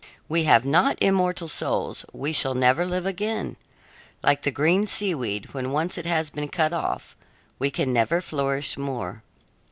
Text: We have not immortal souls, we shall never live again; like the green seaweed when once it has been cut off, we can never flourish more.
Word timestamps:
We 0.27 0.45
have 0.45 0.65
not 0.65 0.97
immortal 0.99 1.47
souls, 1.47 2.05
we 2.11 2.33
shall 2.33 2.55
never 2.55 2.87
live 2.87 3.05
again; 3.05 3.55
like 4.23 4.41
the 4.41 4.49
green 4.49 4.87
seaweed 4.87 5.53
when 5.53 5.71
once 5.71 5.95
it 5.95 6.07
has 6.07 6.31
been 6.31 6.49
cut 6.49 6.73
off, 6.73 7.15
we 7.59 7.69
can 7.69 7.93
never 7.93 8.19
flourish 8.19 8.79
more. 8.79 9.21